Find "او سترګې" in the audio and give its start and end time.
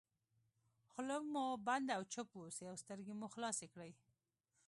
2.71-3.13